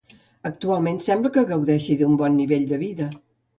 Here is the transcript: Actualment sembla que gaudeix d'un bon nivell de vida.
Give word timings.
Actualment 0.49 0.97
sembla 1.09 1.31
que 1.37 1.45
gaudeix 1.53 1.91
d'un 2.01 2.19
bon 2.25 2.37
nivell 2.41 2.69
de 2.75 2.83
vida. 2.89 3.15